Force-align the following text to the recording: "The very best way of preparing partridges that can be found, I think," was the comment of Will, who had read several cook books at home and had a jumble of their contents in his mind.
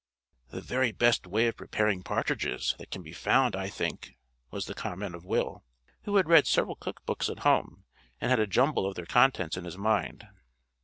"The 0.49 0.61
very 0.61 0.91
best 0.91 1.27
way 1.27 1.45
of 1.45 1.57
preparing 1.57 2.01
partridges 2.01 2.73
that 2.79 2.89
can 2.89 3.03
be 3.03 3.13
found, 3.13 3.55
I 3.55 3.69
think," 3.69 4.17
was 4.49 4.65
the 4.65 4.73
comment 4.73 5.13
of 5.13 5.25
Will, 5.25 5.63
who 6.05 6.15
had 6.15 6.27
read 6.27 6.47
several 6.47 6.75
cook 6.75 7.05
books 7.05 7.29
at 7.29 7.41
home 7.45 7.83
and 8.19 8.31
had 8.31 8.39
a 8.39 8.47
jumble 8.47 8.87
of 8.87 8.95
their 8.95 9.05
contents 9.05 9.57
in 9.57 9.63
his 9.63 9.77
mind. 9.77 10.27